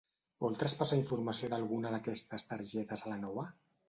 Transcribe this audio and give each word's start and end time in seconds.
Vol 0.43 0.55
traspassar 0.61 0.97
informació 0.99 1.49
d'alguna 1.53 1.91
d'aquestes 1.97 2.47
targetes 2.53 3.05
a 3.05 3.13
la 3.13 3.19
nova? 3.27 3.45